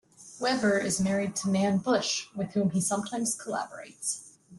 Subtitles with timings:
[0.39, 4.31] Weber is married to Nan Bush, with whom he sometimes collaborates.